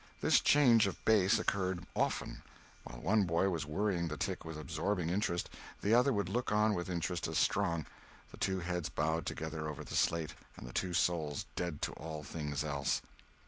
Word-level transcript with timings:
This 0.19 0.39
change 0.39 0.87
of 0.87 1.05
base 1.05 1.37
occurred 1.37 1.85
often. 1.95 2.41
While 2.85 3.01
one 3.01 3.25
boy 3.25 3.49
was 3.49 3.67
worrying 3.67 4.07
the 4.07 4.17
tick 4.17 4.43
with 4.43 4.57
absorbing 4.57 5.11
interest, 5.11 5.47
the 5.83 5.93
other 5.93 6.11
would 6.11 6.27
look 6.27 6.51
on 6.51 6.73
with 6.73 6.89
interest 6.89 7.27
as 7.27 7.37
strong, 7.37 7.85
the 8.31 8.37
two 8.37 8.61
heads 8.61 8.89
bowed 8.89 9.27
together 9.27 9.67
over 9.69 9.83
the 9.83 9.93
slate, 9.95 10.33
and 10.57 10.65
the 10.67 10.73
two 10.73 10.95
souls 10.95 11.45
dead 11.55 11.83
to 11.83 11.91
all 11.93 12.23
things 12.23 12.63
else. 12.63 13.03